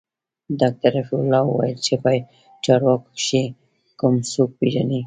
[0.59, 2.09] ډاکتر رفيع الله وويل چې په
[2.63, 3.43] چارواکو کښې
[3.99, 4.99] کوم څوک پېژني.